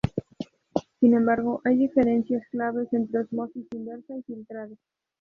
[0.99, 4.75] Sin embargo, hay diferencias claves entre ósmosis inversa y filtrado.